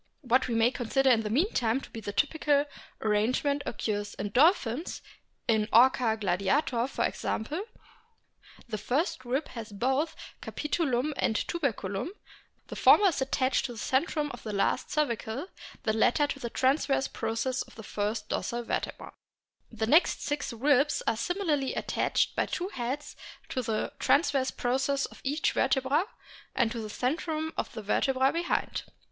[0.21, 2.65] What we may consider in the meantime to be the typical
[3.01, 5.03] arrangement occurs in Dolphins;
[5.47, 7.61] in Orca gladiator, for example,
[8.67, 12.09] the first rib has both capitulum and tuberculum;
[12.65, 15.45] the former is attached to the centrum of the last cervical,
[15.83, 19.13] the latter to the transverse process of the first dorsal vertebra.
[19.71, 23.15] The next six ribs are similarly attached by two heads
[23.49, 26.05] to the transverse process of each vertebra
[26.55, 28.81] and to the centrum of the vertebra behind.